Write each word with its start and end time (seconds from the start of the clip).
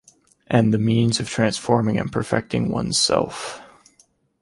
And 0.47 0.73
the 0.73 0.79
means 0.79 1.19
of 1.19 1.29
transforming 1.29 1.99
and 1.99 2.11
perfecting 2.11 2.71
oneself. 2.71 3.61